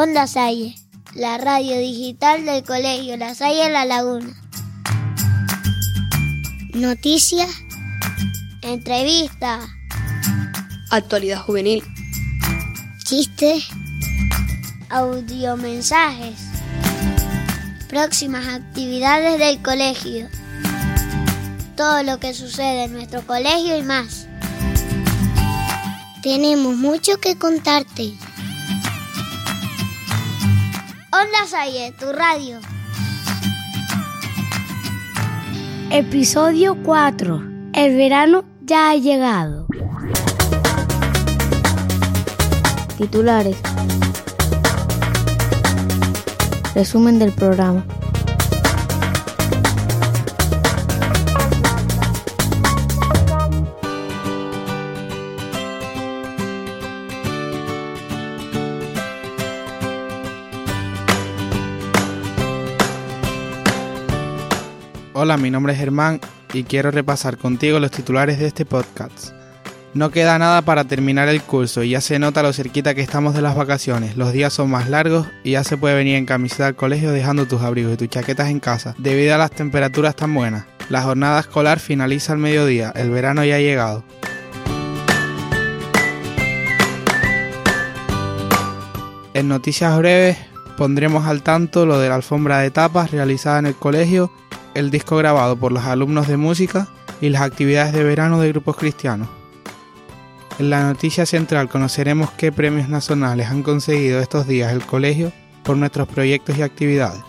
[0.00, 0.76] Onda Salle,
[1.14, 4.32] la radio digital del Colegio La Salle La Laguna.
[6.72, 7.50] Noticias,
[8.62, 9.68] entrevistas,
[10.90, 11.82] Actualidad juvenil.
[13.04, 13.66] chistes,
[14.88, 16.38] audiomensajes,
[17.88, 20.28] próximas actividades del colegio,
[21.76, 24.28] todo lo que sucede en nuestro colegio y más.
[26.22, 28.14] Tenemos mucho que contarte.
[31.20, 32.60] Onda Salle, tu radio.
[35.90, 37.42] Episodio 4.
[37.72, 39.66] El verano ya ha llegado.
[42.98, 43.56] Titulares.
[46.76, 47.84] Resumen del programa.
[65.20, 66.20] Hola, mi nombre es Germán
[66.52, 69.30] y quiero repasar contigo los titulares de este podcast.
[69.92, 73.34] No queda nada para terminar el curso y ya se nota lo cerquita que estamos
[73.34, 74.16] de las vacaciones.
[74.16, 77.48] Los días son más largos y ya se puede venir en camiseta al colegio dejando
[77.48, 80.66] tus abrigos y tus chaquetas en casa, debido a las temperaturas tan buenas.
[80.88, 84.04] La jornada escolar finaliza al mediodía, el verano ya ha llegado.
[89.34, 90.38] En noticias breves
[90.76, 94.30] pondremos al tanto lo de la alfombra de tapas realizada en el colegio,
[94.78, 96.86] el disco grabado por los alumnos de música
[97.20, 99.28] y las actividades de verano de grupos cristianos.
[100.60, 105.32] En la noticia central conoceremos qué premios nacionales han conseguido estos días el colegio
[105.64, 107.20] por nuestros proyectos y actividades.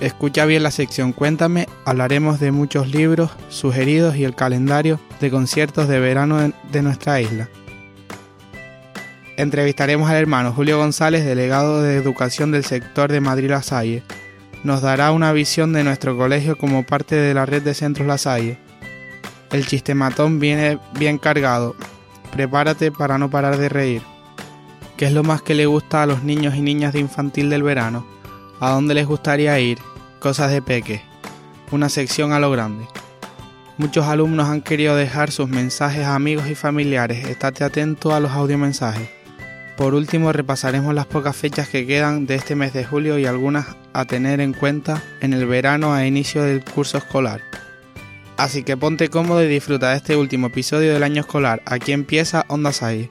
[0.00, 5.88] Escucha bien la sección Cuéntame, hablaremos de muchos libros sugeridos y el calendario de conciertos
[5.88, 7.50] de verano de, nuestra isla.
[9.36, 14.02] Entrevistaremos al hermano Julio González, delegado de Educación del sector de Madrid La Salle.
[14.64, 18.18] Nos dará una visión de nuestro colegio como parte de la red de centros La
[18.18, 18.58] Salle.
[19.52, 21.76] El chistematón viene bien cargado.
[22.32, 24.02] Prepárate para no parar de reír.
[24.96, 27.62] ¿Qué es lo más que le gusta a los niños y niñas de infantil del
[27.62, 28.04] verano?
[28.60, 29.78] ¿A dónde les gustaría ir?
[30.18, 31.02] Cosas de peque.
[31.70, 32.84] Una sección a lo grande.
[33.76, 37.28] Muchos alumnos han querido dejar sus mensajes a amigos y familiares.
[37.28, 39.17] Estate atento a los audiomensajes.
[39.78, 43.76] Por último, repasaremos las pocas fechas que quedan de este mes de julio y algunas
[43.92, 47.40] a tener en cuenta en el verano a inicio del curso escolar.
[48.36, 51.62] Así que ponte cómodo y disfruta de este último episodio del año escolar.
[51.64, 53.08] Aquí empieza Onda Sai.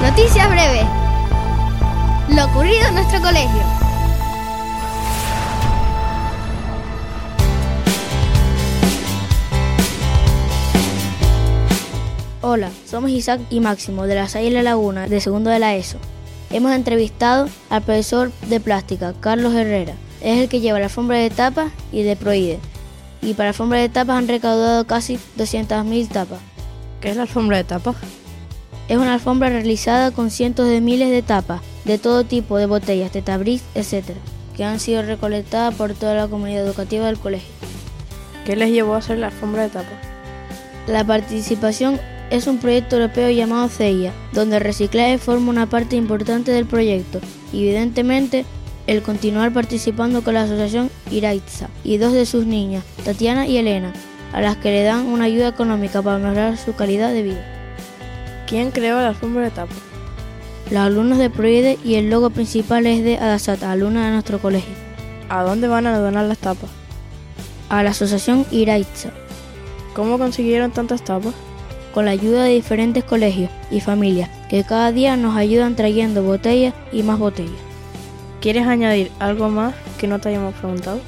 [0.00, 0.86] Noticias breves.
[2.30, 3.89] Lo ocurrido en nuestro colegio.
[12.52, 15.98] Hola, somos Isaac y Máximo de la Salle La Laguna, de segundo de la ESO.
[16.50, 19.94] Hemos entrevistado al profesor de plástica, Carlos Herrera.
[20.20, 22.58] Es el que lleva la alfombra de tapas y de Proide.
[23.22, 26.40] Y para la alfombra de tapas han recaudado casi 200.000 tapas.
[27.00, 27.94] ¿Qué es la alfombra de tapas?
[28.88, 33.12] Es una alfombra realizada con cientos de miles de tapas, de todo tipo de botellas,
[33.12, 34.16] de tabriz, etc.,
[34.56, 37.54] que han sido recolectadas por toda la comunidad educativa del colegio.
[38.44, 40.00] ¿Qué les llevó a hacer la alfombra de tapas?
[40.88, 42.00] La participación
[42.30, 47.20] es un proyecto europeo llamado CEIA, donde el reciclaje forma una parte importante del proyecto.
[47.52, 48.44] Evidentemente,
[48.86, 53.92] el continuar participando con la asociación Iraitza y dos de sus niñas, Tatiana y Elena,
[54.32, 57.44] a las que le dan una ayuda económica para mejorar su calidad de vida.
[58.46, 59.76] ¿Quién creó la alfombra de tapas?
[60.70, 64.74] Los alumnos de Proide y el logo principal es de Adasat, alumna de nuestro colegio,
[65.28, 66.70] ¿A dónde van a donar las tapas?
[67.68, 69.10] a la asociación Iraitza,
[69.94, 71.34] ¿Cómo consiguieron tantas tapas?
[71.92, 76.74] Con la ayuda de diferentes colegios y familias que cada día nos ayudan trayendo botellas
[76.92, 77.60] y más botellas.
[78.40, 81.00] ¿Quieres añadir algo más que no te hayamos preguntado?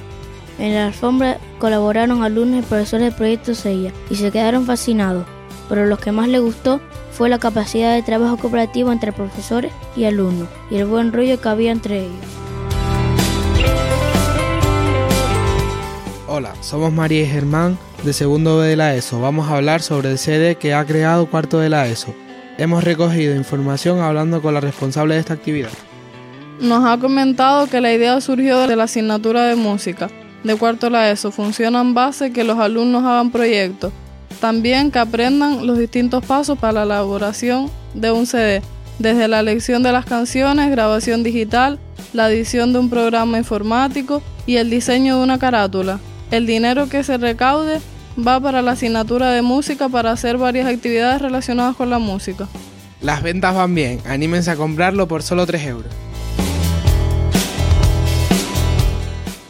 [0.58, 5.24] En la alfombra colaboraron alumnos y profesores del proyecto Sella y se quedaron fascinados,
[5.68, 6.80] pero lo que más les gustó
[7.10, 11.48] fue la capacidad de trabajo cooperativo entre profesores y alumnos y el buen rollo que
[11.48, 12.42] había entre ellos.
[16.28, 19.20] Hola, somos María y Germán de segundo B de la ESO.
[19.20, 22.14] Vamos a hablar sobre el CD que ha creado cuarto de la ESO.
[22.58, 25.70] Hemos recogido información hablando con la responsable de esta actividad.
[26.60, 30.10] Nos ha comentado que la idea surgió de la asignatura de música
[30.42, 31.30] de cuarto de la ESO.
[31.30, 33.92] Funciona en base que los alumnos hagan proyectos.
[34.40, 38.62] También que aprendan los distintos pasos para la elaboración de un CD,
[38.98, 41.78] desde la elección de las canciones, grabación digital,
[42.12, 46.00] la edición de un programa informático y el diseño de una carátula.
[46.32, 47.80] El dinero que se recaude
[48.16, 52.48] va para la asignatura de música para hacer varias actividades relacionadas con la música.
[53.00, 55.92] Las ventas van bien, anímense a comprarlo por solo 3 euros.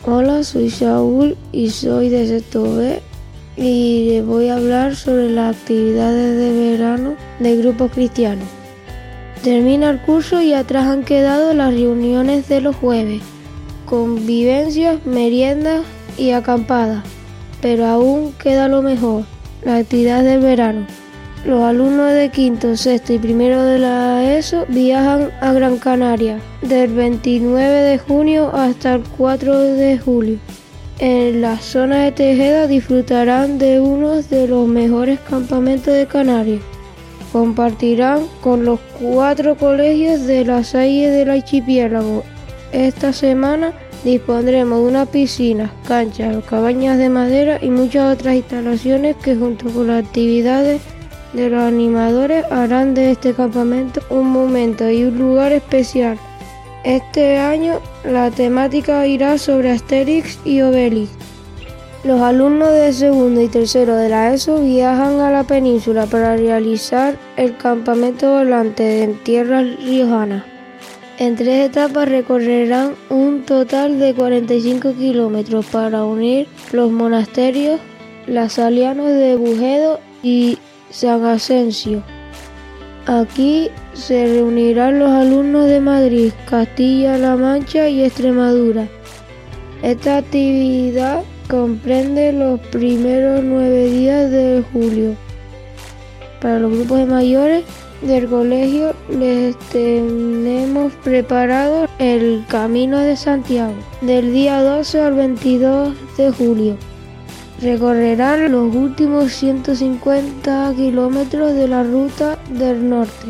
[0.04, 3.00] Hola, soy Saúl y soy de sexto B
[3.56, 8.42] y les voy a hablar sobre las actividades de verano del grupo cristiano.
[9.44, 13.22] Termina el curso y atrás han quedado las reuniones de los jueves,
[13.86, 15.82] convivencias, meriendas
[16.16, 17.04] y acampadas,
[17.62, 19.24] pero aún queda lo mejor,
[19.64, 20.84] la actividad del verano.
[21.46, 26.92] Los alumnos de quinto, sexto y primero de la ESO viajan a Gran Canaria del
[26.92, 30.38] 29 de junio hasta el 4 de julio.
[30.98, 36.60] En la zona de Tejeda disfrutarán de uno de los mejores campamentos de Canarias.
[37.32, 42.22] Compartirán con los cuatro colegios de la Salle del archipiélago.
[42.70, 43.72] Esta semana
[44.04, 49.88] dispondremos de una piscina, canchas, cabañas de madera y muchas otras instalaciones que junto con
[49.88, 50.80] las actividades
[51.32, 56.18] de los animadores harán de este campamento un momento y un lugar especial.
[56.84, 61.10] Este año la temática irá sobre Asterix y Obelix.
[62.04, 67.16] Los alumnos de segundo y tercero de la ESO viajan a la península para realizar
[67.36, 70.51] el campamento volante en tierras riojanas.
[71.22, 77.78] En tres etapas recorrerán un total de 45 kilómetros para unir los monasterios
[78.26, 80.58] las Salianos de Bujedo y
[80.90, 82.02] San Asensio.
[83.06, 88.88] Aquí se reunirán los alumnos de Madrid, Castilla-La Mancha y Extremadura.
[89.84, 95.14] Esta actividad comprende los primeros nueve días de julio.
[96.40, 97.64] Para los grupos de mayores
[98.02, 106.30] del colegio les tenemos preparado el Camino de Santiago del día 12 al 22 de
[106.32, 106.76] julio.
[107.60, 113.28] Recorrerán los últimos 150 kilómetros de la ruta del norte.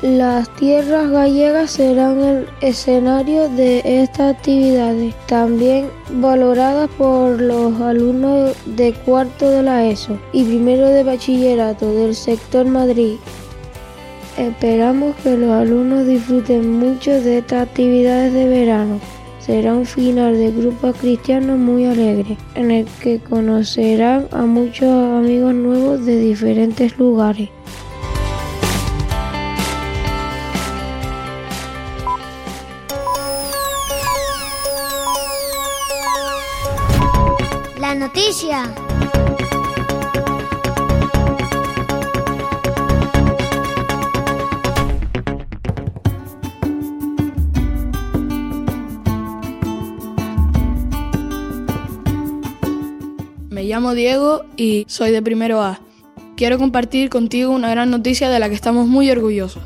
[0.00, 8.92] Las tierras gallegas serán el escenario de estas actividades, también valoradas por los alumnos de
[8.92, 13.16] cuarto de la ESO y primero de bachillerato del sector Madrid.
[14.36, 19.00] Esperamos que los alumnos disfruten mucho de estas actividades de verano
[19.44, 25.54] será un final de grupo cristiano muy alegre, en el que conocerán a muchos amigos
[25.54, 27.50] nuevos de diferentes lugares.
[37.78, 38.72] La noticia.
[53.74, 55.80] Llamo Diego y soy de primero A.
[56.36, 59.64] Quiero compartir contigo una gran noticia de la que estamos muy orgullosos.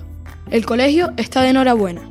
[0.50, 2.08] El colegio está de enhorabuena.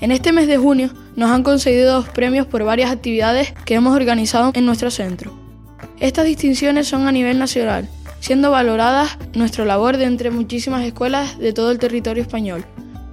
[0.00, 3.94] En este mes de junio nos han concedido dos premios por varias actividades que hemos
[3.94, 5.32] organizado en nuestro centro.
[6.00, 7.88] Estas distinciones son a nivel nacional,
[8.18, 12.64] siendo valoradas nuestra labor de entre muchísimas escuelas de todo el territorio español.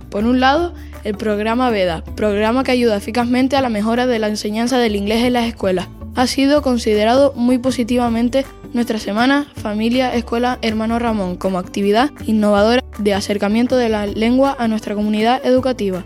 [0.09, 0.73] Por un lado,
[1.03, 5.23] el programa VEDA, programa que ayuda eficazmente a la mejora de la enseñanza del inglés
[5.23, 11.59] en las escuelas, ha sido considerado muy positivamente nuestra semana Familia Escuela Hermano Ramón como
[11.59, 16.05] actividad innovadora de acercamiento de la lengua a nuestra comunidad educativa.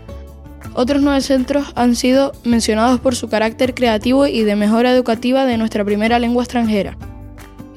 [0.74, 5.56] Otros nueve centros han sido mencionados por su carácter creativo y de mejora educativa de
[5.56, 6.96] nuestra primera lengua extranjera.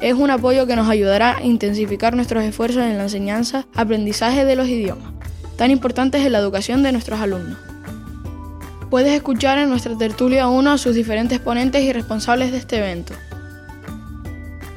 [0.01, 4.55] Es un apoyo que nos ayudará a intensificar nuestros esfuerzos en la enseñanza, aprendizaje de
[4.55, 5.13] los idiomas,
[5.55, 7.72] tan importantes en la educación de nuestros alumnos.
[8.93, 13.15] Puedes escuchar en nuestra tertulia 1 a sus diferentes ponentes y responsables de este evento.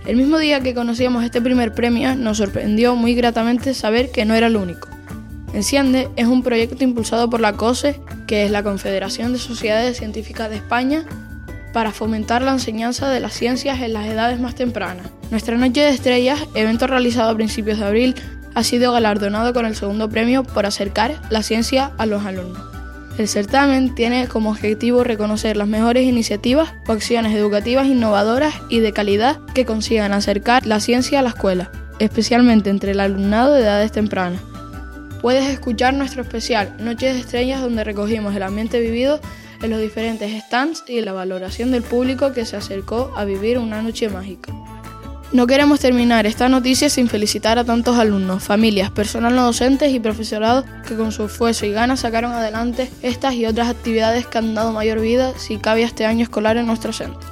[0.06, 4.32] El mismo día que conocíamos este primer premio, nos sorprendió muy gratamente saber que no
[4.32, 4.88] era el único.
[5.52, 10.48] Enciende es un proyecto impulsado por la COSE, que es la Confederación de Sociedades Científicas
[10.48, 11.04] de España,
[11.74, 15.08] para fomentar la enseñanza de las ciencias en las edades más tempranas.
[15.30, 18.14] Nuestra Noche de Estrellas, evento realizado a principios de abril,
[18.54, 22.75] ha sido galardonado con el segundo premio por acercar la ciencia a los alumnos.
[23.18, 28.92] El certamen tiene como objetivo reconocer las mejores iniciativas o acciones educativas innovadoras y de
[28.92, 33.92] calidad que consigan acercar la ciencia a la escuela, especialmente entre el alumnado de edades
[33.92, 34.42] tempranas.
[35.22, 39.18] Puedes escuchar nuestro especial Noches de Estrellas donde recogimos el ambiente vivido
[39.62, 43.80] en los diferentes stands y la valoración del público que se acercó a vivir una
[43.80, 44.52] noche mágica.
[45.32, 49.98] No queremos terminar esta noticia sin felicitar a tantos alumnos, familias, personal no docentes y
[49.98, 54.54] profesorado que con su esfuerzo y ganas sacaron adelante estas y otras actividades que han
[54.54, 57.28] dado mayor vida si cabe este año escolar en nuestro centro.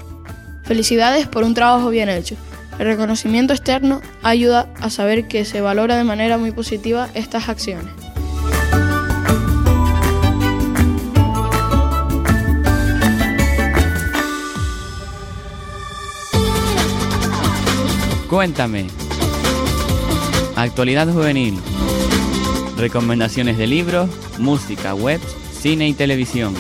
[0.65, 2.37] Felicidades por un trabajo bien hecho.
[2.81, 8.04] El reconocimiento externo ayuda a saber que se valora de manera muy positiva estas acciones.
[18.35, 18.87] Cuéntame.
[20.57, 21.57] Actualidad juvenil.
[22.77, 24.11] Recomendaciones de libros,
[24.41, 26.53] música, webs, cine y televisión.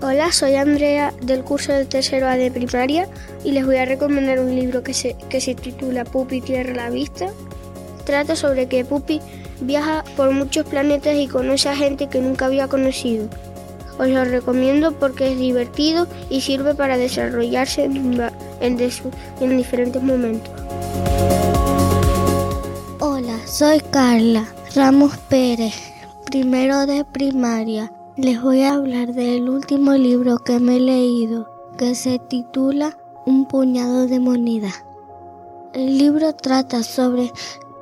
[0.00, 3.08] Hola, soy Andrea del curso de tercero A de primaria
[3.44, 6.90] y les voy a recomendar un libro que se, que se titula Pupi Tierra la
[6.90, 7.28] Vista.
[8.04, 9.20] Trata sobre que Pupi
[9.60, 13.28] viaja por muchos planetas y conoce a gente que nunca había conocido.
[13.98, 18.20] Os lo recomiendo porque es divertido y sirve para desarrollarse en,
[18.60, 20.52] en diferentes momentos.
[23.00, 25.74] Hola, soy Carla Ramos Pérez,
[26.26, 27.92] primero de primaria.
[28.16, 32.96] Les voy a hablar del último libro que me he leído, que se titula
[33.26, 34.84] Un puñado de monedas.
[35.72, 37.32] El libro trata sobre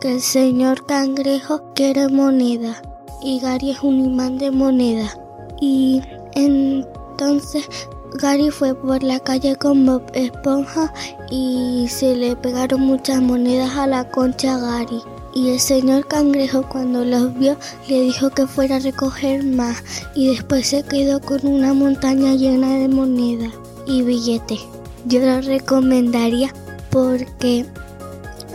[0.00, 2.82] que el señor cangrejo quiere moneda
[3.22, 5.18] y Gary es un imán de moneda.
[5.60, 6.02] Y
[6.34, 7.68] entonces
[8.14, 10.92] Gary fue por la calle con Bob Esponja
[11.30, 15.02] y se le pegaron muchas monedas a la concha Gary.
[15.34, 17.56] Y el señor cangrejo cuando los vio
[17.88, 19.82] le dijo que fuera a recoger más
[20.14, 23.52] y después se quedó con una montaña llena de monedas
[23.86, 24.60] y billetes.
[25.04, 26.52] Yo lo recomendaría
[26.90, 27.66] porque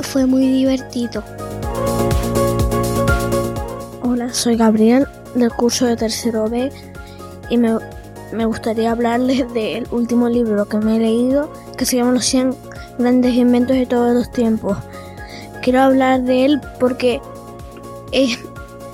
[0.03, 1.23] fue muy divertido.
[4.01, 6.71] Hola, soy Gabriel del curso de tercero B
[7.49, 7.77] y me,
[8.33, 12.55] me gustaría hablarles del último libro que me he leído que se llama Los 100
[12.99, 14.77] grandes inventos de todos los tiempos.
[15.61, 17.21] Quiero hablar de él porque
[18.11, 18.39] es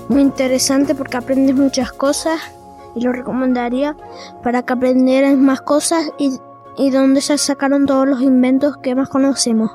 [0.08, 2.40] muy interesante porque aprendes muchas cosas
[2.94, 3.96] y lo recomendaría
[4.42, 6.38] para que aprendieras más cosas y,
[6.76, 9.70] y donde se sacaron todos los inventos que más conocemos.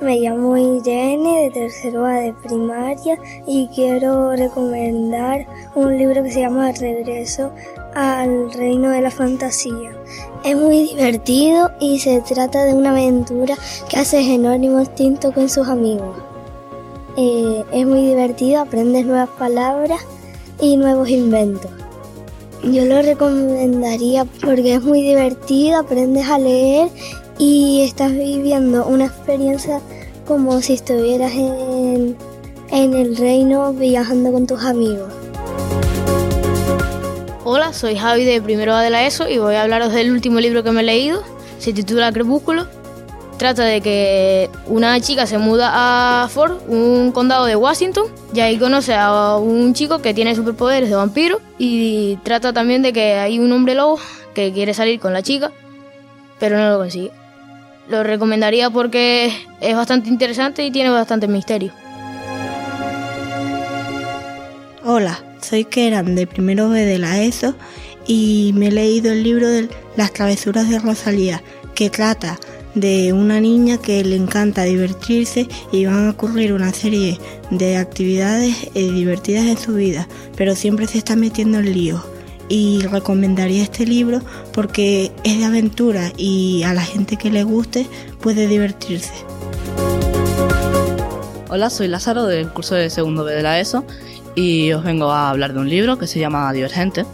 [0.00, 6.40] Me llamo Irene de tercero A de primaria y quiero recomendar un libro que se
[6.40, 7.52] llama Regreso
[7.94, 9.92] al Reino de la Fantasía.
[10.42, 13.54] Es muy divertido y se trata de una aventura
[13.90, 16.16] que hace Jerónimo Tinto con sus amigos.
[17.18, 20.00] Eh, es muy divertido, aprendes nuevas palabras
[20.60, 21.70] y nuevos inventos.
[22.64, 26.88] Yo lo recomendaría porque es muy divertido, aprendes a leer
[27.38, 29.80] y estás viviendo una experiencia
[30.26, 32.16] como si estuvieras en,
[32.70, 35.12] en el reino viajando con tus amigos.
[37.44, 40.38] Hola, soy Javi de primero A de la ESO y voy a hablaros del último
[40.38, 41.22] libro que me he leído.
[41.58, 42.66] Se titula Crepúsculo.
[43.36, 48.56] Trata de que una chica se muda a Ford, un condado de Washington, y ahí
[48.56, 53.40] conoce a un chico que tiene superpoderes de vampiro y trata también de que hay
[53.40, 53.98] un hombre lobo
[54.32, 55.50] que quiere salir con la chica,
[56.38, 57.10] pero no lo consigue.
[57.88, 61.72] Lo recomendaría porque es bastante interesante y tiene bastante misterio.
[64.84, 67.54] Hola, soy Keran de primero B de la ESO
[68.06, 71.42] y me he leído el libro de Las travesuras de Rosalía,
[71.74, 72.38] que trata
[72.74, 77.18] de una niña que le encanta divertirse y van a ocurrir una serie
[77.50, 82.02] de actividades eh, divertidas en su vida, pero siempre se está metiendo en líos.
[82.48, 84.20] Y recomendaría este libro
[84.52, 87.86] porque es de aventura y a la gente que le guste
[88.20, 89.12] puede divertirse.
[91.48, 93.84] Hola, soy Lázaro del curso de segundo B de la ESO
[94.34, 97.04] y os vengo a hablar de un libro que se llama Divergente.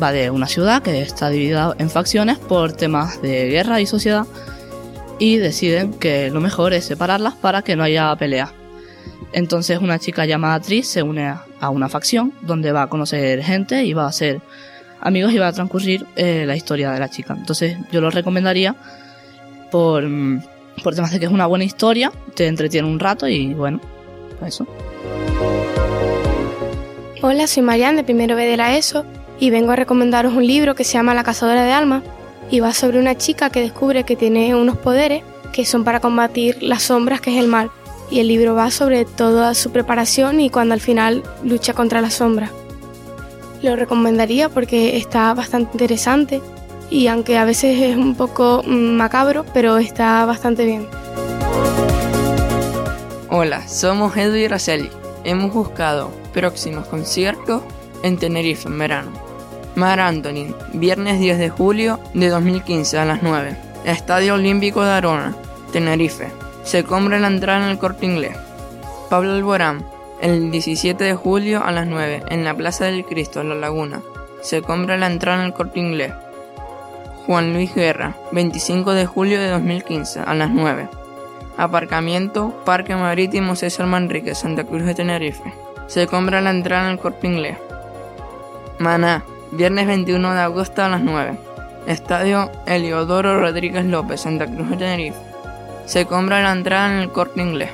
[0.00, 4.26] Va de una ciudad que está dividida en facciones por temas de guerra y sociedad
[5.18, 8.52] y deciden que lo mejor es separarlas para que no haya pelea.
[9.32, 13.84] Entonces una chica llamada Tris se une a una facción donde va a conocer gente
[13.84, 14.40] y va a ser
[15.00, 17.34] amigos va a transcurrir eh, la historia de la chica.
[17.36, 18.74] Entonces yo lo recomendaría
[19.70, 20.04] por,
[20.82, 23.80] por temas de que es una buena historia, te entretiene un rato y bueno,
[24.46, 24.66] eso.
[27.20, 29.04] Hola, soy Marianne de primero B de la ESO
[29.40, 32.02] y vengo a recomendaros un libro que se llama La cazadora de almas
[32.50, 36.62] y va sobre una chica que descubre que tiene unos poderes que son para combatir
[36.62, 37.70] las sombras que es el mal
[38.10, 42.14] y el libro va sobre toda su preparación y cuando al final lucha contra las
[42.14, 42.50] sombras.
[43.62, 46.40] Lo recomendaría porque está bastante interesante
[46.90, 50.86] y aunque a veces es un poco macabro, pero está bastante bien.
[53.30, 54.48] Hola, somos Edu y.
[55.24, 57.62] Hemos buscado próximos conciertos
[58.02, 59.10] en Tenerife en verano.
[59.74, 63.56] Mar Anthony, viernes 10 de julio de 2015 a las 9.
[63.84, 65.36] Estadio Olímpico de Arona,
[65.72, 66.28] Tenerife.
[66.62, 68.36] Se compra la entrada en el corte inglés.
[69.10, 69.84] Pablo Alborán,
[70.20, 74.02] el 17 de julio a las 9, en la Plaza del Cristo, La Laguna.
[74.40, 76.12] Se compra la entrada en el corte inglés.
[77.26, 80.88] Juan Luis Guerra, 25 de julio de 2015, a las 9.
[81.56, 85.52] Aparcamiento, Parque Marítimo César Manrique, Santa Cruz de Tenerife.
[85.88, 87.56] Se compra la entrada en el corte inglés.
[88.78, 91.38] Maná, viernes 21 de agosto a las 9.
[91.86, 95.18] Estadio Eliodoro Rodríguez López, Santa Cruz de Tenerife.
[95.86, 97.70] Se compra la entrada en el corte inglés.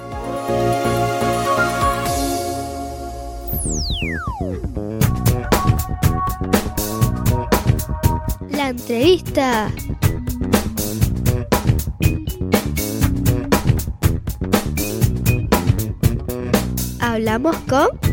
[8.50, 9.70] La entrevista.
[17.00, 18.03] Hablamos con...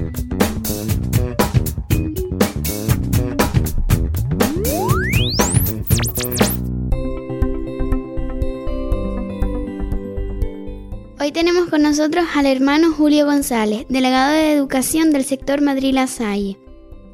[11.81, 16.57] nosotros al hermano Julio González, delegado de Educación del sector Madrid-La Salle.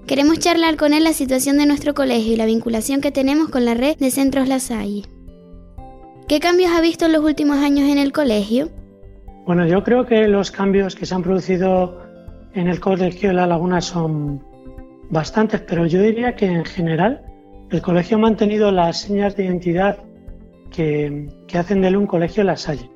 [0.06, 3.66] Queremos charlar con él la situación de nuestro colegio y la vinculación que tenemos con
[3.66, 5.04] la red de centros La Salle.
[6.28, 8.70] ¿Qué cambios ha visto en los últimos años en el colegio?
[9.46, 12.02] Bueno, yo creo que los cambios que se han producido
[12.54, 14.44] en el colegio de La Laguna son
[15.10, 17.22] bastantes, pero yo diría que en general
[17.70, 20.00] el colegio ha mantenido las señas de identidad
[20.72, 22.90] que, que hacen de él un colegio La Salle.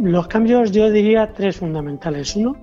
[0.00, 2.36] Los cambios yo diría tres fundamentales.
[2.36, 2.56] Uno,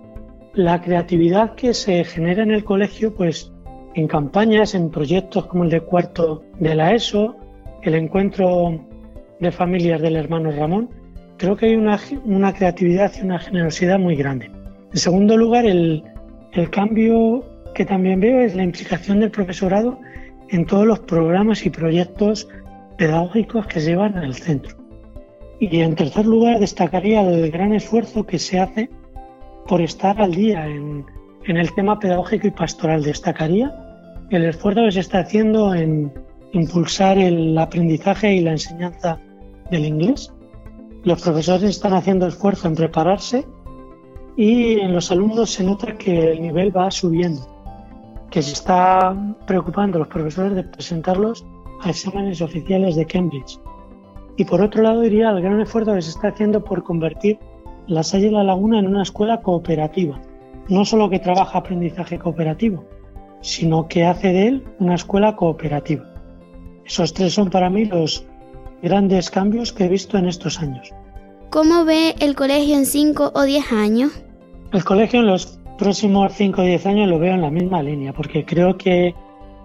[0.53, 3.51] la creatividad que se genera en el colegio, pues
[3.93, 7.35] en campañas, en proyectos como el de cuarto de la ESO,
[7.83, 8.79] el encuentro
[9.41, 10.89] de familias del hermano Ramón,
[11.37, 14.49] creo que hay una, una creatividad y una generosidad muy grande.
[14.91, 16.03] En segundo lugar, el,
[16.53, 19.99] el cambio que también veo es la implicación del profesorado
[20.49, 22.47] en todos los programas y proyectos
[22.97, 24.84] pedagógicos que llevan el centro.
[25.59, 28.89] Y en tercer lugar, destacaría el gran esfuerzo que se hace
[29.67, 31.05] por estar al día en,
[31.45, 33.03] el tema pedagógico y pastoral.
[33.03, 33.73] Destacaría
[34.29, 36.11] el esfuerzo que se está haciendo en
[36.53, 39.19] impulsar el aprendizaje y la enseñanza
[39.71, 40.33] del inglés.
[41.03, 43.45] Los profesores están haciendo esfuerzo en prepararse
[44.35, 47.41] y en los alumnos se nota que el nivel va subiendo,
[48.29, 49.15] que se está
[49.47, 51.45] preocupando los profesores de presentarlos
[51.81, 53.59] a exámenes oficiales de Cambridge.
[54.37, 57.39] Y por otro lado diría el gran esfuerzo que se está haciendo por convertir
[57.87, 60.19] la Salle de la Laguna en una escuela cooperativa.
[60.67, 62.83] No solo que trabaja aprendizaje cooperativo,
[63.41, 66.03] sino que hace de él una escuela cooperativa.
[66.85, 68.25] Esos tres son para mí los
[68.81, 70.91] grandes cambios que he visto en estos años.
[71.49, 74.11] ¿Cómo ve el colegio en 5 o 10 años?
[74.73, 78.13] El colegio en los próximos 5 o 10 años lo veo en la misma línea,
[78.13, 79.15] porque creo que,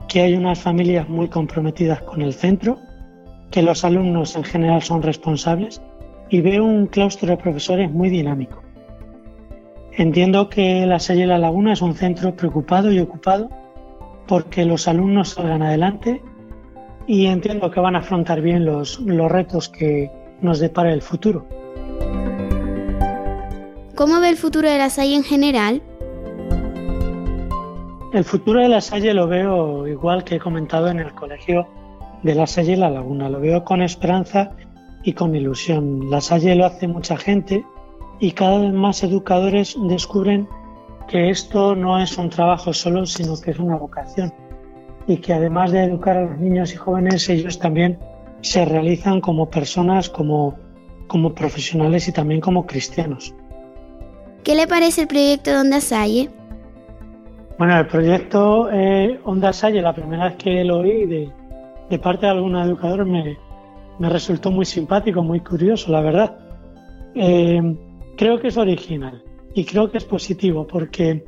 [0.08, 2.78] que hay unas familias muy comprometidas con el centro,
[3.50, 5.82] que los alumnos en general son responsables
[6.28, 8.62] y veo un claustro de profesores muy dinámico.
[9.92, 13.50] Entiendo que la Salle de la Laguna es un centro preocupado y ocupado
[14.26, 16.22] porque los alumnos salgan adelante
[17.06, 20.10] y entiendo que van a afrontar bien los, los retos que
[20.40, 21.44] nos depara el futuro.
[23.96, 25.82] ¿Cómo ve el futuro de la Salle en general?
[28.12, 31.66] El futuro de la Salle lo veo igual que he comentado en el colegio
[32.22, 33.28] de la Salle y la Laguna.
[33.28, 34.52] Lo veo con esperanza
[35.02, 36.10] y con ilusión.
[36.10, 37.64] La Salle lo hace mucha gente
[38.18, 40.48] y cada vez más educadores descubren
[41.08, 44.32] que esto no es un trabajo solo, sino que es una vocación.
[45.06, 47.98] Y que además de educar a los niños y jóvenes, ellos también
[48.42, 50.56] se realizan como personas, como,
[51.08, 53.34] como profesionales y también como cristianos.
[54.44, 56.30] ¿Qué le parece el proyecto de Onda Salle?
[57.58, 61.32] Bueno, el proyecto eh, Onda Salle, la primera vez que lo oí de,
[61.90, 63.36] de parte de algún educador, me,
[63.98, 66.38] resultó muy simpático, muy curioso, la verdad.
[67.14, 67.76] Eh,
[68.16, 69.22] creo que es original
[69.54, 71.24] y creo que es positivo porque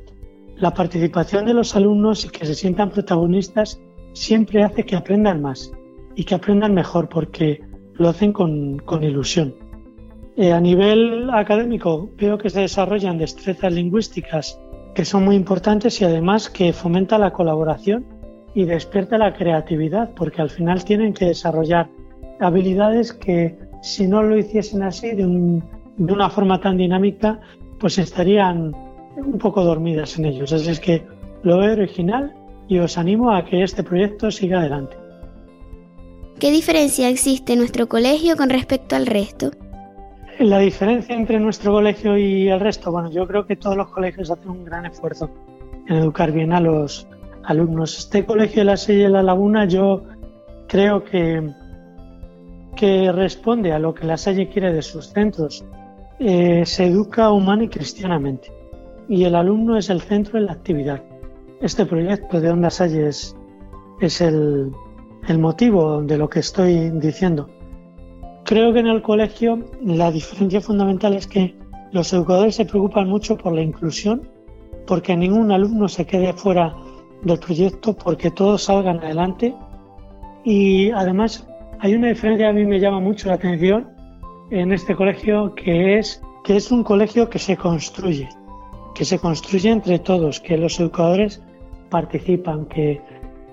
[0.56, 3.80] la participación de los alumnos y que se sientan protagonistas
[4.12, 5.72] siempre hace que aprendan más
[6.14, 7.60] y que aprendan mejor porque
[7.94, 9.54] lo hacen con, con ilusión.
[10.36, 14.58] Eh, a nivel académico veo que se desarrollan destrezas lingüísticas
[14.94, 18.06] que son muy importantes y además que fomenta la colaboración
[18.54, 21.88] y despierta la creatividad porque al final tienen que desarrollar
[22.40, 25.64] habilidades que si no lo hiciesen así de, un,
[25.96, 27.40] de una forma tan dinámica
[27.78, 28.72] pues estarían
[29.16, 30.52] un poco dormidas en ellos.
[30.52, 31.02] Así es que
[31.42, 32.32] lo veo original
[32.68, 34.96] y os animo a que este proyecto siga adelante.
[36.38, 39.50] ¿Qué diferencia existe en nuestro colegio con respecto al resto?
[40.38, 44.30] La diferencia entre nuestro colegio y el resto, bueno, yo creo que todos los colegios
[44.30, 45.30] hacen un gran esfuerzo
[45.86, 47.06] en educar bien a los
[47.44, 47.98] alumnos.
[47.98, 50.04] Este colegio de la Sella de la Laguna yo
[50.68, 51.50] creo que,
[52.76, 55.64] que responde a lo que la Salle quiere de sus centros.
[56.18, 58.52] Eh, se educa humana y cristianamente.
[59.08, 61.02] y el alumno es el centro de la actividad.
[61.60, 63.34] Este proyecto de Onda Salle es,
[64.20, 64.72] el,
[65.28, 67.48] el motivo de lo que estoy diciendo.
[68.44, 71.54] Creo que en el colegio la diferencia fundamental es que
[71.92, 74.28] los educadores se preocupan mucho por la inclusión,
[74.86, 76.74] porque ningún alumno se quede fuera
[77.22, 79.54] del proyecto, porque todos salgan adelante.
[80.44, 81.46] Y además
[81.80, 83.88] hay una diferencia que a mí me llama mucho la atención
[84.50, 88.28] en este colegio, que es que es un colegio que se construye,
[88.94, 91.42] que se construye entre todos, que los educadores
[91.88, 93.00] participan, que,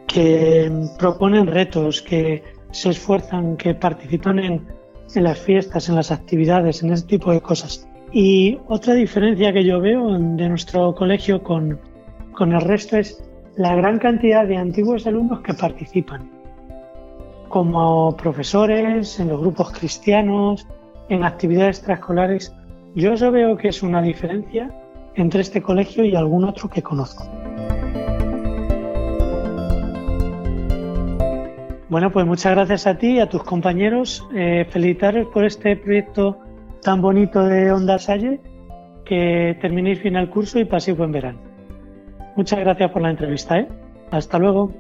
[0.08, 4.68] que proponen retos, que se esfuerzan, que participan en,
[5.14, 7.88] en las fiestas, en las actividades, en ese tipo de cosas.
[8.12, 11.80] Y otra diferencia que yo veo de nuestro colegio con,
[12.32, 13.24] con el resto es
[13.60, 16.30] la gran cantidad de antiguos alumnos que participan,
[17.50, 20.66] como profesores, en los grupos cristianos,
[21.10, 22.56] en actividades extraescolares.
[22.96, 24.74] Yo eso veo que es una diferencia
[25.16, 27.26] entre este colegio y algún otro que conozco.
[31.90, 34.26] Bueno, pues muchas gracias a ti y a tus compañeros.
[34.34, 36.40] Eh, felicitaros por este proyecto
[36.82, 38.40] tan bonito de Onda Salle.
[39.04, 41.49] Que terminéis bien el curso y paséis buen verano.
[42.40, 43.60] Muchas gracias por la entrevista.
[43.60, 43.68] ¿eh?
[44.12, 44.72] Hasta luego.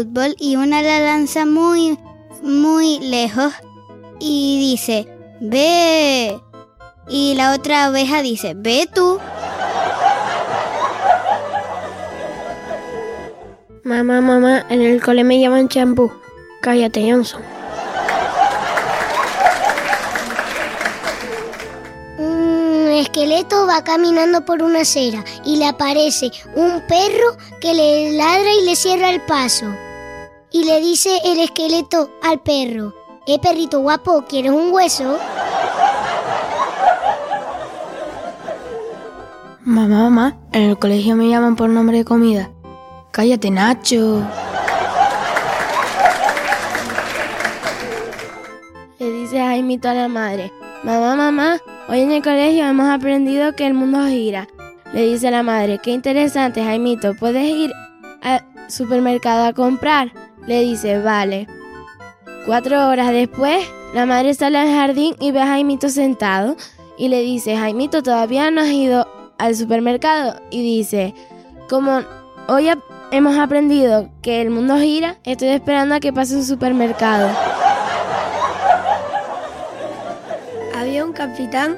[0.00, 1.98] Fútbol y una la lanza muy,
[2.42, 3.52] muy lejos
[4.18, 5.06] y dice,
[5.40, 6.40] ve.
[7.08, 9.18] Y la otra oveja dice, ve tú.
[13.84, 16.10] Mamá, mamá, en el cole me llaman champú.
[16.62, 17.42] Cállate, Johnson.
[22.16, 28.50] Un esqueleto va caminando por una acera y le aparece un perro que le ladra
[28.54, 29.66] y le cierra el paso.
[30.52, 32.92] Y le dice el esqueleto al perro,
[33.24, 35.16] eh perrito guapo, ¿quieres un hueso?
[39.64, 42.50] Mamá, mamá, en el colegio me llaman por nombre de comida.
[43.12, 44.26] Cállate, Nacho.
[48.98, 51.58] Le dice Jaimito a la madre, mamá, mamá,
[51.88, 54.48] hoy en el colegio hemos aprendido que el mundo gira.
[54.92, 57.70] Le dice la madre, qué interesante, Jaimito, ¿puedes ir
[58.22, 60.12] al supermercado a comprar?
[60.46, 61.46] Le dice, vale.
[62.46, 66.56] Cuatro horas después, la madre sale al jardín y ve a Jaimito sentado
[66.96, 69.06] y le dice, Jaimito, ¿todavía no has ido
[69.38, 70.40] al supermercado?
[70.50, 71.14] Y dice,
[71.68, 72.02] como
[72.48, 72.68] hoy
[73.10, 77.30] hemos aprendido que el mundo gira, estoy esperando a que pase un supermercado.
[80.76, 81.76] Había un capitán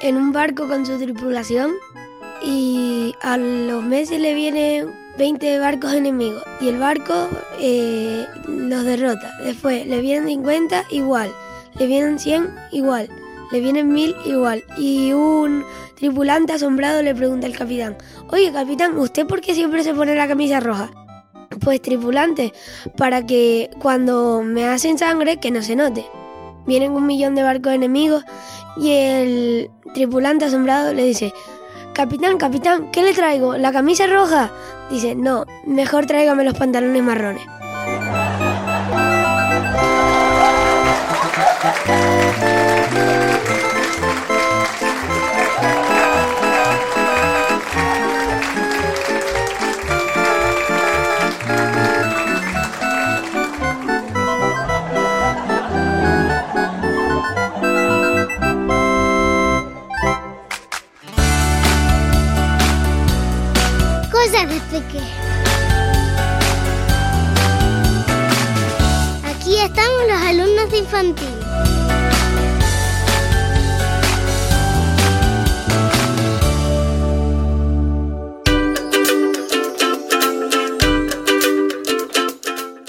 [0.00, 1.72] en un barco con su tripulación
[2.44, 9.32] y a los meses le vienen 20 barcos enemigos y el barco eh, los derrota.
[9.44, 11.30] Después le vienen 50 igual,
[11.78, 13.08] le vienen 100 igual,
[13.50, 14.64] le vienen 1000 igual.
[14.78, 15.64] Y un
[15.96, 17.96] tripulante asombrado le pregunta al capitán,
[18.30, 20.90] oye capitán, ¿usted por qué siempre se pone la camisa roja?
[21.60, 22.52] Pues tripulante,
[22.96, 26.06] para que cuando me hacen sangre que no se note.
[26.66, 28.24] Vienen un millón de barcos enemigos
[28.76, 31.32] y el tripulante asombrado le dice,
[31.94, 33.58] Capitán, capitán, ¿qué le traigo?
[33.58, 34.50] ¿La camisa roja?
[34.90, 37.46] Dice, no, mejor tráigame los pantalones marrones.
[70.74, 71.28] Infantil.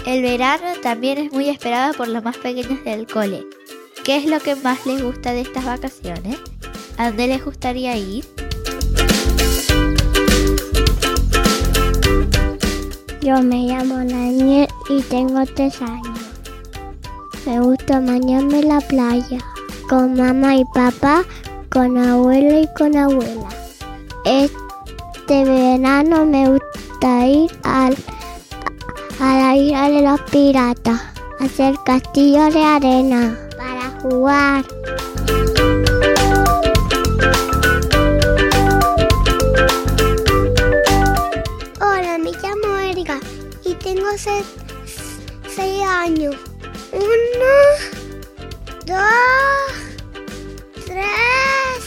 [0.06, 3.46] El verano también es muy esperado por los más pequeños del cole.
[4.04, 6.38] ¿Qué es lo que más les gusta de estas vacaciones?
[6.98, 8.26] ¿A dónde les gustaría ir?
[13.22, 16.12] Yo me llamo Daniel y tengo tres años.
[17.45, 19.38] Me gusta bañarme en la playa
[19.89, 21.25] con mamá y papá,
[21.69, 23.49] con abuelo y con abuela.
[24.23, 27.97] Este verano me gusta ir al,
[29.19, 31.01] a la isla de los piratas,
[31.41, 34.63] hacer castillos de arena para jugar.
[41.82, 43.19] Hola, me llamo Erika
[43.65, 44.45] y tengo seis
[45.86, 46.36] años.
[46.93, 47.53] Uno,
[48.86, 49.73] dos,
[50.86, 51.79] tres.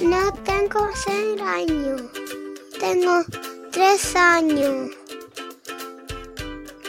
[0.00, 2.02] No tengo seis años.
[2.78, 3.24] Tengo
[3.72, 4.90] tres años.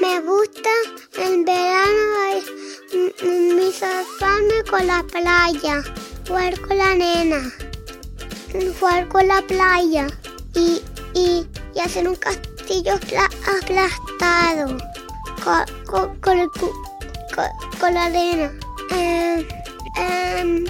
[0.02, 0.70] Me gusta
[1.18, 2.12] en verano
[3.24, 3.72] mi
[4.70, 5.84] con la playa,
[6.28, 7.52] jugar con la nena,
[8.80, 10.08] jugar con la playa
[10.54, 10.82] y,
[11.14, 14.78] y, y hacer un castillo aplastado
[15.44, 16.50] con, con, con, el,
[17.32, 18.52] con, la arena.
[18.92, 19.48] Eh,
[19.98, 20.66] eh,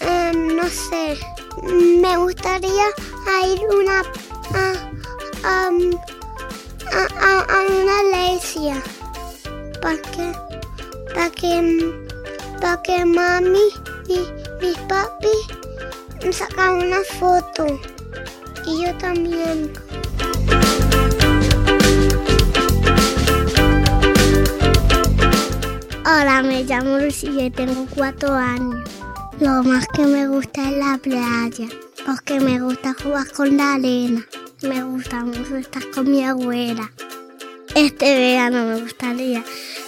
[0.00, 1.18] eh, no sé.
[1.62, 2.88] Me gustaría
[3.46, 4.02] ir una
[4.54, 4.72] a,
[5.44, 5.70] a,
[6.92, 8.82] a, a una iglesia
[9.80, 10.32] para que
[11.14, 11.94] para que
[12.60, 13.68] para que mami
[14.08, 14.18] y
[14.60, 15.36] mis papi
[16.32, 17.66] sacan una foto
[18.66, 19.72] y yo también.
[26.04, 28.90] Hola, me llamo Lucía y tengo cuatro años.
[29.38, 31.68] Lo más que me gusta es la playa,
[32.04, 34.26] porque me gusta jugar con la arena.
[34.62, 36.90] Me gusta mucho estar con mi abuela.
[37.76, 39.44] Este verano me gustaría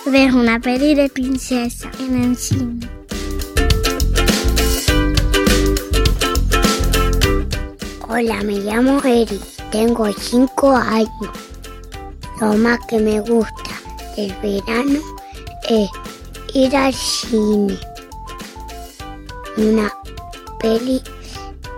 [0.06, 2.88] ver una peli de princesa en el cine.
[8.08, 9.40] Hola, me llamo Eri,
[9.72, 11.10] tengo cinco años.
[12.40, 13.72] Lo más que me gusta
[14.16, 15.13] del verano
[15.68, 15.88] es
[16.52, 17.78] ir al cine.
[19.56, 19.92] Una
[20.60, 21.02] peli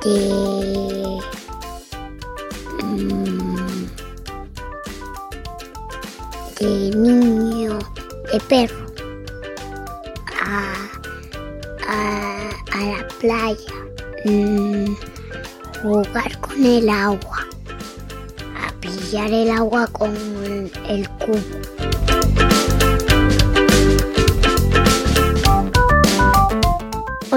[0.02, 1.20] de...
[2.82, 3.86] mm,
[6.58, 7.78] de niño,
[8.32, 8.86] de perro,
[10.40, 10.74] a,
[11.86, 13.74] a, a la playa,
[14.24, 14.94] mm,
[15.82, 17.46] jugar con el agua,
[18.56, 20.14] a pillar el agua con
[20.88, 21.65] el cubo.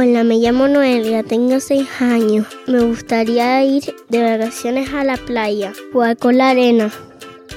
[0.02, 2.48] Hola, me llamo Noelia, tengo 6 años.
[2.68, 6.90] Me gustaría ir de vacaciones a la playa, jugar con la arena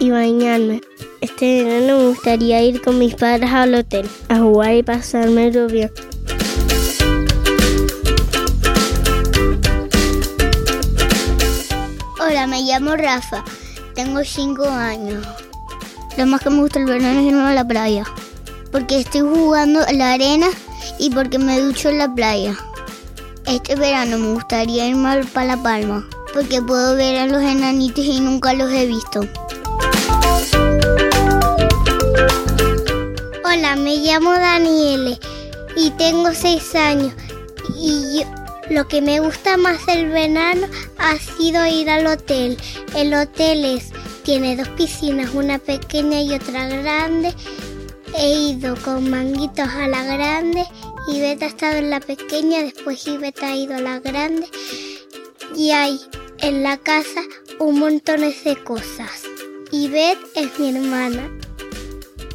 [0.00, 0.81] y bañarme.
[1.20, 5.92] Este verano me gustaría ir con mis padres al hotel, a jugar y pasármelo bien.
[12.18, 13.44] Hola, me llamo Rafa,
[13.94, 15.24] tengo 5 años.
[16.18, 18.02] Lo más que me gusta el verano es irme a la playa,
[18.72, 20.48] porque estoy jugando la arena
[21.03, 22.57] y porque me ducho en la playa.
[23.45, 28.21] Este verano me gustaría irme para La Palma, porque puedo ver a los enanitos y
[28.21, 29.27] nunca los he visto.
[33.45, 35.19] Hola, me llamo Daniele
[35.77, 37.12] y tengo 6 años.
[37.77, 38.35] Y yo-
[38.71, 42.57] lo que me gusta más del verano ha sido ir al hotel.
[42.95, 43.91] El hotel es,
[44.23, 47.35] tiene dos piscinas, una pequeña y otra grande.
[48.17, 50.65] He ido con manguitos a la grande
[51.07, 54.49] y Beta ha estado en la pequeña, después Iveta ha ido a la grande.
[55.57, 56.01] Y hay
[56.38, 57.23] en la casa
[57.59, 59.23] un montón de cosas.
[59.71, 61.31] Bet es mi hermana.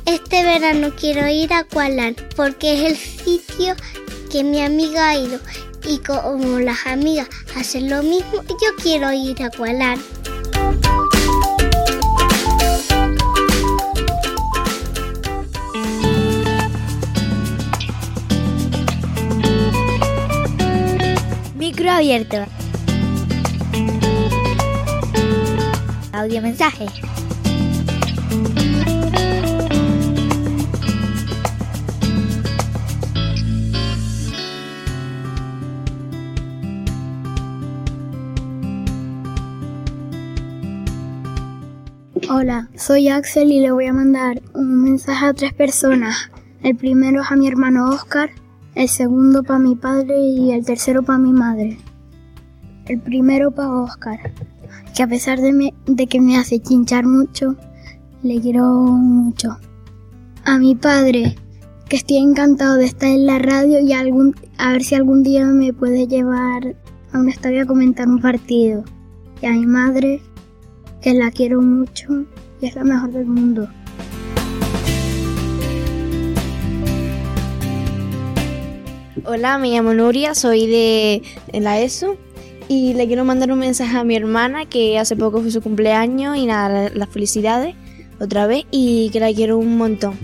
[0.05, 3.75] Este verano quiero ir a Kualan porque es el sitio
[4.31, 5.39] que mi amiga ha ido.
[5.87, 10.01] Y como las amigas hacen lo mismo, yo quiero ir a Kualan.
[21.77, 22.37] Micro abierto.
[26.11, 26.87] Audio mensaje.
[42.27, 46.31] Hola, soy Axel y le voy a mandar un mensaje a tres personas.
[46.63, 48.31] El primero es a mi hermano Oscar,
[48.77, 51.77] el segundo para mi padre y el tercero para mi madre.
[52.85, 54.19] El primero para Oscar,
[54.95, 57.55] que a pesar de, me- de que me hace chinchar mucho,
[58.23, 59.57] le quiero mucho.
[60.45, 61.35] A mi padre,
[61.89, 65.45] que estoy encantado de estar en la radio y algún, a ver si algún día
[65.47, 66.75] me puede llevar
[67.11, 68.83] a un estadio a comentar un partido.
[69.41, 70.21] Y a mi madre,
[71.01, 72.25] que la quiero mucho
[72.61, 73.67] y es la mejor del mundo.
[79.29, 82.15] Hola, me llamo Nuria, soy de la ESO
[82.69, 86.37] y le quiero mandar un mensaje a mi hermana que hace poco fue su cumpleaños
[86.37, 87.75] y nada, las felicidades
[88.21, 90.17] otra vez y que la quiero un montón.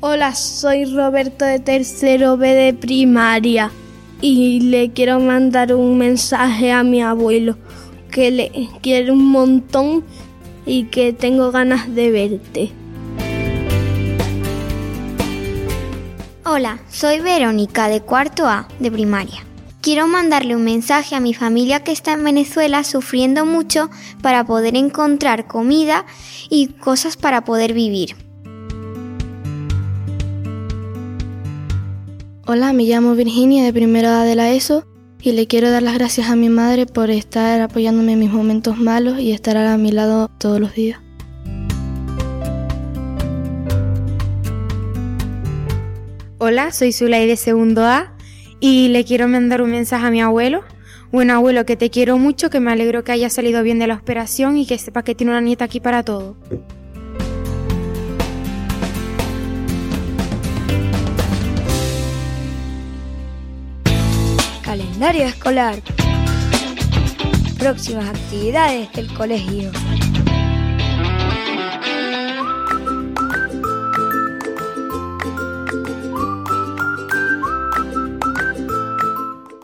[0.00, 3.70] Hola, soy Roberto de tercero B de primaria
[4.20, 7.56] y le quiero mandar un mensaje a mi abuelo
[8.10, 8.50] que le
[8.82, 10.02] quiero un montón
[10.66, 12.79] y que tengo ganas de verte.
[16.60, 19.46] Hola, soy Verónica de cuarto A de primaria.
[19.80, 23.88] Quiero mandarle un mensaje a mi familia que está en Venezuela sufriendo mucho
[24.20, 26.04] para poder encontrar comida
[26.50, 28.14] y cosas para poder vivir.
[32.46, 34.84] Hola, me llamo Virginia de primero A de la ESO
[35.22, 38.76] y le quiero dar las gracias a mi madre por estar apoyándome en mis momentos
[38.76, 41.00] malos y estar a mi lado todos los días.
[46.42, 48.14] Hola, soy Zulay de segundo A
[48.60, 50.64] y le quiero mandar un mensaje a mi abuelo.
[51.12, 53.96] Bueno, abuelo, que te quiero mucho, que me alegro que haya salido bien de la
[53.96, 56.38] operación y que sepa que tiene una nieta aquí para todo.
[64.62, 65.82] Calendario escolar.
[67.58, 69.70] Próximas actividades del colegio.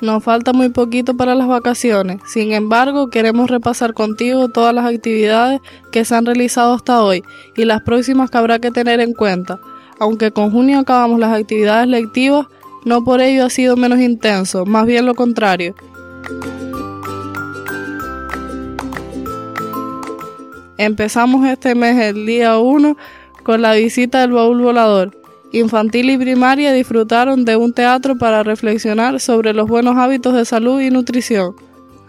[0.07, 2.21] Nos falta muy poquito para las vacaciones.
[2.27, 7.25] Sin embargo, queremos repasar contigo todas las actividades que se han realizado hasta hoy
[7.57, 9.59] y las próximas que habrá que tener en cuenta.
[9.99, 12.47] Aunque con junio acabamos las actividades lectivas,
[12.85, 15.75] no por ello ha sido menos intenso, más bien lo contrario.
[20.79, 22.97] Empezamos este mes el día 1
[23.43, 25.26] con la visita del baúl volador.
[25.57, 30.83] Infantil y primaria disfrutaron de un teatro para reflexionar sobre los buenos hábitos de salud
[30.83, 31.55] y nutrición.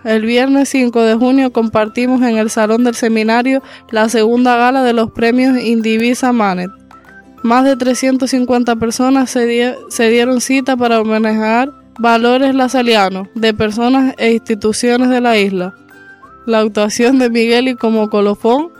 [0.04, 4.92] El viernes 5 de junio compartimos en el salón del seminario la segunda gala de
[4.92, 6.72] los premios Indivisa Manet.
[7.42, 14.34] Más de 350 personas se, se dieron cita para homenajear valores lasalianos de personas e
[14.34, 15.74] instituciones de la isla.
[16.46, 18.72] La actuación de Miguel y como colofón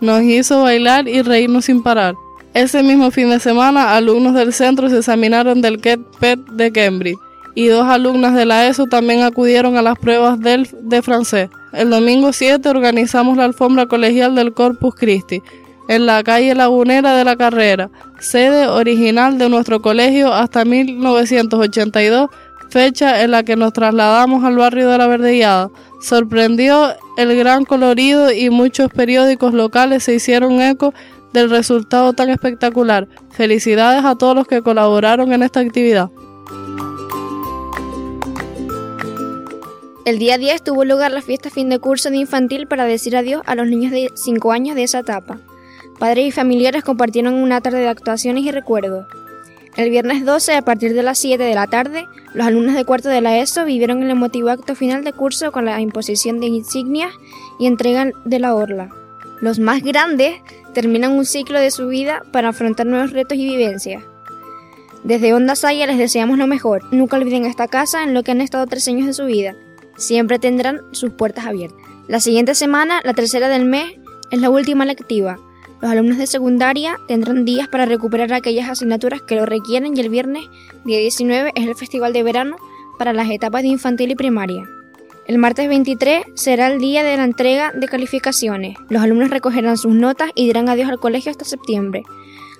[0.00, 2.16] nos hizo bailar y reírnos sin parar.
[2.56, 7.18] Ese mismo fin de semana, alumnos del centro se examinaron del KET PET de Cambridge
[7.54, 11.50] y dos alumnas de la ESO también acudieron a las pruebas del de francés.
[11.74, 15.42] El domingo 7 organizamos la alfombra colegial del Corpus Christi
[15.88, 17.90] en la calle Lagunera de la Carrera,
[18.20, 22.30] sede original de nuestro colegio hasta 1982,
[22.70, 25.68] fecha en la que nos trasladamos al barrio de la Verdellada.
[26.00, 30.94] Sorprendió el gran colorido y muchos periódicos locales se hicieron eco
[31.32, 33.08] del resultado tan espectacular.
[33.30, 36.10] Felicidades a todos los que colaboraron en esta actividad.
[40.06, 43.42] El día 10 tuvo lugar la fiesta fin de curso de infantil para decir adiós
[43.44, 45.40] a los niños de 5 años de esa etapa.
[45.98, 49.06] Padres y familiares compartieron una tarde de actuaciones y recuerdos.
[49.76, 53.08] El viernes 12, a partir de las 7 de la tarde, los alumnos de cuarto
[53.08, 57.12] de la ESO vivieron el emotivo acto final de curso con la imposición de insignias
[57.58, 58.90] y entrega de la orla.
[59.40, 60.40] Los más grandes
[60.72, 64.02] terminan un ciclo de su vida para afrontar nuevos retos y vivencias.
[65.04, 66.82] Desde Onda Saya les deseamos lo mejor.
[66.92, 69.54] Nunca olviden esta casa en lo que han estado tres años de su vida.
[69.96, 71.78] Siempre tendrán sus puertas abiertas.
[72.08, 73.94] La siguiente semana, la tercera del mes,
[74.30, 75.38] es la última lectiva.
[75.80, 80.08] Los alumnos de secundaria tendrán días para recuperar aquellas asignaturas que lo requieren y el
[80.08, 80.44] viernes,
[80.84, 82.56] día 19, es el festival de verano
[82.98, 84.66] para las etapas de infantil y primaria.
[85.26, 88.76] El martes 23 será el día de la entrega de calificaciones.
[88.88, 92.04] Los alumnos recogerán sus notas y dirán adiós al colegio hasta septiembre.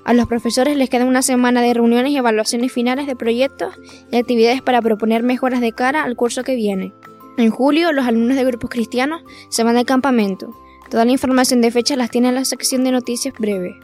[0.05, 3.73] A los profesores les queda una semana de reuniones y evaluaciones finales de proyectos
[4.11, 6.93] y actividades para proponer mejoras de cara al curso que viene.
[7.39, 10.53] En julio, los alumnos de grupos cristianos se van al campamento.
[10.91, 13.77] Toda la información de fechas las tiene en la sección de noticias breves.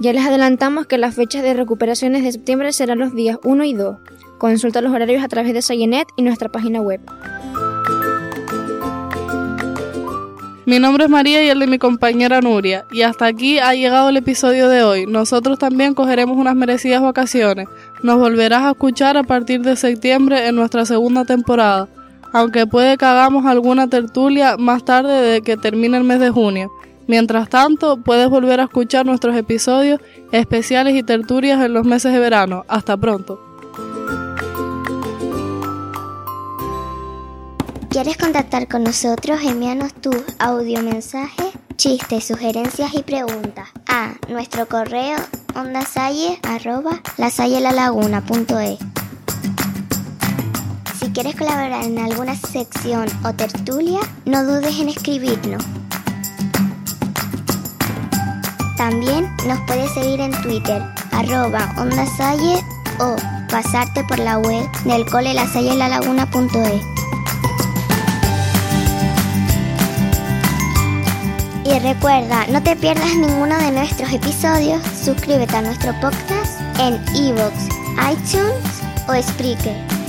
[0.00, 3.74] Ya les adelantamos que las fechas de recuperaciones de septiembre serán los días 1 y
[3.74, 3.98] 2.
[4.38, 7.02] Consulta los horarios a través de Sayenet y nuestra página web.
[10.64, 14.10] Mi nombre es María y el de mi compañera Nuria, y hasta aquí ha llegado
[14.10, 15.06] el episodio de hoy.
[15.06, 17.66] Nosotros también cogeremos unas merecidas vacaciones.
[18.04, 21.88] Nos volverás a escuchar a partir de septiembre en nuestra segunda temporada,
[22.32, 26.70] aunque puede que hagamos alguna tertulia más tarde de que termine el mes de junio.
[27.08, 30.00] Mientras tanto, puedes volver a escuchar nuestros episodios
[30.30, 32.64] especiales y tertulias en los meses de verano.
[32.68, 33.51] Hasta pronto.
[37.92, 45.18] Quieres contactar con nosotros, envíanos tu audio mensaje, chistes, sugerencias y preguntas a nuestro correo
[45.54, 48.78] ondasalle arroba lasallelalaguna.es.
[50.98, 55.62] Si quieres colaborar en alguna sección o tertulia, no dudes en escribirnos.
[58.78, 62.64] También nos puedes seguir en Twitter, arroba ondasalle
[63.00, 63.16] o
[63.50, 67.01] pasarte por la web del cole lasallelalaguna.es.
[71.64, 77.54] Y recuerda, no te pierdas ninguno de nuestros episodios, suscríbete a nuestro podcast en iVoox,
[78.10, 80.01] iTunes o Spreaker.